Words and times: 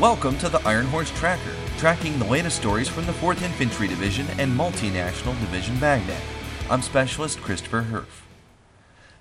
Welcome 0.00 0.38
to 0.38 0.48
the 0.48 0.66
Iron 0.66 0.86
Horse 0.86 1.10
Tracker, 1.10 1.52
tracking 1.76 2.18
the 2.18 2.24
latest 2.24 2.56
stories 2.56 2.88
from 2.88 3.04
the 3.04 3.12
4th 3.12 3.42
Infantry 3.42 3.86
Division 3.86 4.26
and 4.38 4.50
Multinational 4.58 5.38
Division 5.40 5.78
Baghdad. 5.78 6.22
I'm 6.70 6.80
Specialist 6.80 7.42
Christopher 7.42 7.82
Herff. 7.82 8.22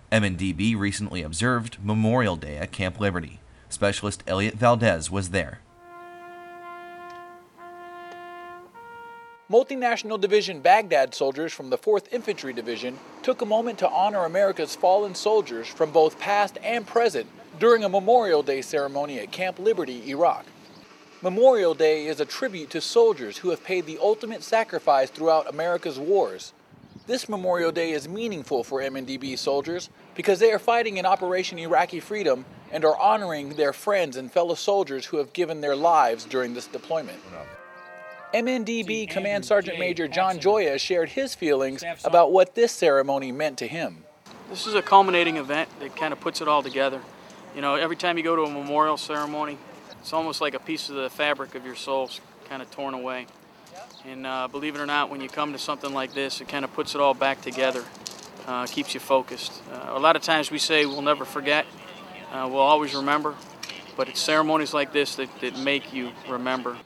MNDB 0.10 0.78
recently 0.78 1.22
observed 1.22 1.80
Memorial 1.84 2.38
Day 2.38 2.56
at 2.56 2.72
Camp 2.72 2.98
Liberty. 2.98 3.42
Specialist 3.68 4.24
Elliot 4.26 4.54
Valdez 4.54 5.12
was 5.12 5.32
there. 5.32 5.60
Multinational 9.52 10.18
Division 10.18 10.62
Baghdad 10.62 11.14
soldiers 11.14 11.52
from 11.52 11.70
the 11.72 11.78
4th 11.78 12.08
Infantry 12.14 12.54
Division 12.54 12.98
took 13.22 13.42
a 13.42 13.46
moment 13.46 13.80
to 13.80 13.90
honor 13.90 14.24
America's 14.24 14.78
fallen 14.78 15.14
soldiers 15.14 15.68
from 15.68 15.92
both 15.92 16.18
past 16.20 16.58
and 16.64 16.88
present 16.88 17.28
during 17.60 17.84
a 17.84 17.90
Memorial 17.90 18.42
Day 18.42 18.62
ceremony 18.62 19.20
at 19.20 19.34
Camp 19.34 19.60
Liberty, 19.60 20.10
Iraq. 20.10 20.46
Memorial 21.22 21.74
Day 21.74 22.08
is 22.08 22.22
a 22.22 22.26
tribute 22.26 22.70
to 22.70 22.80
soldiers 22.80 23.40
who 23.40 23.50
have 23.50 23.62
paid 23.62 23.86
the 23.86 23.98
ultimate 24.02 24.42
sacrifice 24.42 25.10
throughout 25.10 25.50
America's 25.50 26.00
wars. 26.00 26.54
This 27.08 27.28
Memorial 27.28 27.74
Day 27.74 27.92
is 27.92 28.08
meaningful 28.08 28.64
for 28.64 28.80
MNDB 28.80 29.38
soldiers 29.38 29.90
because 30.16 30.40
they 30.40 30.54
are 30.54 30.60
fighting 30.60 30.96
in 30.96 31.06
Operation 31.06 31.60
Iraqi 31.60 32.00
Freedom 32.00 32.46
and 32.72 32.86
are 32.86 32.98
honoring 32.98 33.56
their 33.56 33.74
friends 33.74 34.16
and 34.16 34.32
fellow 34.32 34.56
soldiers 34.56 35.08
who 35.08 35.18
have 35.18 35.34
given 35.34 35.60
their 35.60 35.76
lives 35.76 36.24
during 36.24 36.54
this 36.54 36.68
deployment. 36.68 37.20
MNDB 38.34 39.10
Command 39.10 39.44
Sergeant 39.44 39.78
Major 39.78 40.08
John 40.08 40.40
Joya 40.40 40.80
shared 40.80 41.10
his 41.10 41.36
feelings 41.36 41.84
about 42.06 42.32
what 42.32 42.56
this 42.56 42.72
ceremony 42.72 43.34
meant 43.34 43.58
to 43.58 43.68
him. 43.68 44.06
This 44.50 44.66
is 44.66 44.74
a 44.74 44.82
culminating 44.82 45.36
event 45.36 45.68
that 45.82 45.98
kind 45.98 46.14
of 46.14 46.22
puts 46.22 46.40
it 46.40 46.48
all 46.48 46.64
together. 46.64 47.02
You 47.56 47.62
know, 47.62 47.76
every 47.76 47.98
time 47.98 48.18
you 48.18 48.24
go 48.24 48.38
to 48.38 48.44
a 48.44 48.50
memorial 48.50 48.96
ceremony, 48.96 49.58
it's 50.00 50.14
almost 50.14 50.42
like 50.42 50.54
a 50.54 50.60
piece 50.60 50.90
of 50.90 50.96
the 50.96 51.10
fabric 51.10 51.56
of 51.56 51.66
your 51.66 51.76
soul's 51.76 52.22
kind 52.48 52.62
of 52.62 52.72
torn 52.72 52.94
away. 52.94 53.28
And 54.06 54.26
uh, 54.26 54.48
believe 54.48 54.76
it 54.76 54.80
or 54.80 54.86
not, 54.86 55.10
when 55.10 55.22
you 55.22 55.30
come 55.30 55.52
to 55.52 55.60
something 55.60 55.94
like 55.94 56.14
this, 56.14 56.42
it 56.42 56.48
kind 56.48 56.64
of 56.64 56.74
puts 56.74 56.96
it 56.96 57.02
all 57.02 57.14
back 57.14 57.42
together, 57.42 57.84
uh, 58.48 58.66
keeps 58.66 58.94
you 58.94 59.00
focused. 59.00 59.62
Uh, 59.72 59.92
a 59.94 60.00
lot 60.00 60.16
of 60.16 60.22
times 60.22 60.52
we 60.52 60.58
say 60.58 60.86
we'll 60.86 61.02
never 61.02 61.26
forget, 61.26 61.66
uh, 62.32 62.48
we'll 62.50 62.62
always 62.62 62.96
remember, 62.96 63.36
but 63.98 64.08
it's 64.08 64.20
ceremonies 64.20 64.74
like 64.74 64.94
this 64.94 65.16
that, 65.16 65.30
that 65.42 65.58
make 65.60 65.94
you 65.94 66.12
remember. 66.30 66.78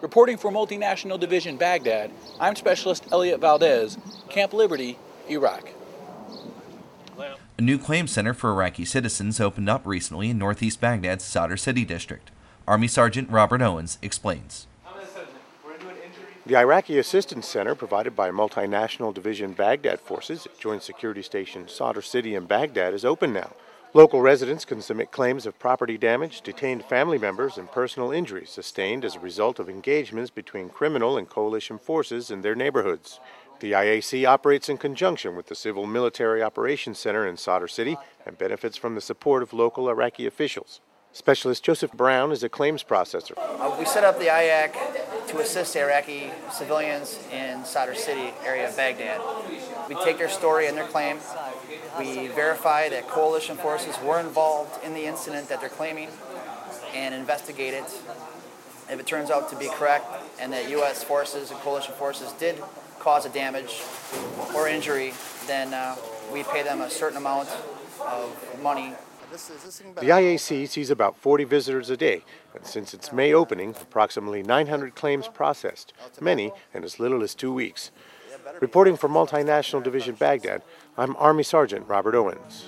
Reporting 0.00 0.36
for 0.36 0.50
Multinational 0.50 1.18
Division 1.18 1.56
Baghdad, 1.56 2.10
I'm 2.38 2.54
Specialist 2.54 3.04
Elliot 3.10 3.40
Valdez, 3.40 3.98
Camp 4.28 4.52
Liberty, 4.52 4.98
Iraq. 5.28 5.70
A 7.58 7.62
new 7.62 7.76
claims 7.76 8.12
center 8.12 8.32
for 8.32 8.50
Iraqi 8.50 8.86
citizens 8.86 9.38
opened 9.38 9.68
up 9.68 9.84
recently 9.84 10.30
in 10.30 10.38
northeast 10.38 10.80
Baghdad's 10.80 11.24
Sadr 11.24 11.56
City 11.56 11.84
district. 11.84 12.30
Army 12.70 12.86
Sergeant 12.86 13.28
Robert 13.30 13.62
Owens 13.62 13.98
explains. 14.00 14.68
The 16.46 16.56
Iraqi 16.56 17.00
Assistance 17.00 17.48
Center, 17.48 17.74
provided 17.74 18.14
by 18.14 18.30
Multinational 18.30 19.12
Division 19.12 19.54
Baghdad 19.54 19.98
Forces 19.98 20.46
at 20.46 20.56
Joint 20.60 20.84
Security 20.84 21.20
Station 21.20 21.66
Sadr 21.66 22.00
City 22.00 22.36
in 22.36 22.46
Baghdad, 22.46 22.94
is 22.94 23.04
open 23.04 23.32
now. 23.32 23.54
Local 23.92 24.22
residents 24.22 24.64
can 24.64 24.82
submit 24.82 25.10
claims 25.10 25.46
of 25.46 25.58
property 25.58 25.98
damage, 25.98 26.42
detained 26.42 26.84
family 26.84 27.18
members, 27.18 27.58
and 27.58 27.72
personal 27.72 28.12
injuries 28.12 28.50
sustained 28.50 29.04
as 29.04 29.16
a 29.16 29.20
result 29.20 29.58
of 29.58 29.68
engagements 29.68 30.30
between 30.30 30.68
criminal 30.68 31.18
and 31.18 31.28
coalition 31.28 31.76
forces 31.76 32.30
in 32.30 32.42
their 32.42 32.54
neighborhoods. 32.54 33.18
The 33.58 33.72
IAC 33.72 34.24
operates 34.28 34.68
in 34.68 34.78
conjunction 34.78 35.34
with 35.34 35.48
the 35.48 35.56
Civil 35.56 35.86
Military 35.86 36.40
Operations 36.40 37.00
Center 37.00 37.26
in 37.26 37.36
Sadr 37.36 37.66
City 37.66 37.96
and 38.24 38.38
benefits 38.38 38.76
from 38.76 38.94
the 38.94 39.00
support 39.00 39.42
of 39.42 39.52
local 39.52 39.88
Iraqi 39.88 40.24
officials. 40.24 40.80
Specialist 41.12 41.64
Joseph 41.64 41.92
Brown 41.92 42.30
is 42.30 42.44
a 42.44 42.48
claims 42.48 42.84
processor. 42.84 43.32
Uh, 43.36 43.74
we 43.76 43.84
set 43.84 44.04
up 44.04 44.20
the 44.20 44.26
IAC 44.26 45.26
to 45.26 45.38
assist 45.38 45.74
Iraqi 45.74 46.30
civilians 46.52 47.18
in 47.32 47.64
Sadr 47.64 47.94
City 47.94 48.32
area 48.44 48.68
of 48.68 48.76
Baghdad. 48.76 49.20
We 49.88 49.96
take 50.04 50.18
their 50.18 50.28
story 50.28 50.68
and 50.68 50.76
their 50.76 50.86
claim. 50.86 51.18
We 51.98 52.28
verify 52.28 52.88
that 52.90 53.08
coalition 53.08 53.56
forces 53.56 53.96
were 54.04 54.20
involved 54.20 54.84
in 54.84 54.94
the 54.94 55.04
incident 55.04 55.48
that 55.48 55.60
they're 55.60 55.68
claiming 55.68 56.10
and 56.94 57.12
investigate 57.12 57.74
it. 57.74 57.84
If 58.88 59.00
it 59.00 59.06
turns 59.06 59.30
out 59.30 59.50
to 59.50 59.56
be 59.56 59.68
correct 59.68 60.06
and 60.40 60.52
that 60.52 60.70
U.S. 60.70 61.02
forces 61.02 61.50
and 61.50 61.58
coalition 61.60 61.94
forces 61.94 62.32
did 62.34 62.62
cause 63.00 63.26
a 63.26 63.30
damage 63.30 63.82
or 64.54 64.68
injury, 64.68 65.12
then 65.48 65.74
uh, 65.74 65.96
we 66.32 66.44
pay 66.44 66.62
them 66.62 66.80
a 66.80 66.90
certain 66.90 67.16
amount 67.16 67.48
of 68.00 68.60
money 68.62 68.94
the 69.30 70.08
IAC 70.08 70.68
sees 70.68 70.90
about 70.90 71.16
40 71.16 71.44
visitors 71.44 71.88
a 71.88 71.96
day, 71.96 72.24
and 72.54 72.66
since 72.66 72.92
its 72.92 73.12
May 73.12 73.32
opening, 73.32 73.74
approximately 73.80 74.42
900 74.42 74.94
claims 74.94 75.28
processed, 75.28 75.92
many 76.20 76.52
in 76.74 76.82
as 76.82 76.98
little 76.98 77.22
as 77.22 77.34
two 77.34 77.52
weeks. 77.52 77.90
Reporting 78.60 78.96
for 78.96 79.08
Multinational 79.08 79.82
Division 79.82 80.16
Baghdad, 80.16 80.62
I'm 80.98 81.16
Army 81.16 81.44
Sergeant 81.44 81.86
Robert 81.86 82.14
Owens. 82.14 82.66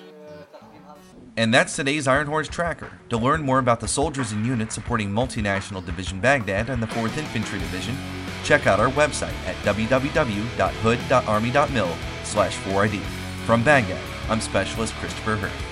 And 1.36 1.52
that's 1.52 1.74
today's 1.74 2.06
Iron 2.06 2.28
Horse 2.28 2.48
Tracker. 2.48 2.92
To 3.08 3.16
learn 3.16 3.42
more 3.42 3.58
about 3.58 3.80
the 3.80 3.88
soldiers 3.88 4.32
and 4.32 4.46
units 4.46 4.74
supporting 4.74 5.10
Multinational 5.10 5.84
Division 5.84 6.20
Baghdad 6.20 6.70
and 6.70 6.82
the 6.82 6.86
4th 6.86 7.16
Infantry 7.16 7.58
Division, 7.58 7.96
check 8.44 8.66
out 8.66 8.78
our 8.78 8.90
website 8.90 9.34
at 9.46 9.56
www.hood.army.mil 9.64 11.96
slash 12.24 12.56
4ID. 12.58 13.00
From 13.46 13.64
Baghdad, 13.64 14.00
I'm 14.28 14.40
Specialist 14.40 14.94
Christopher 14.94 15.36
Herff. 15.36 15.71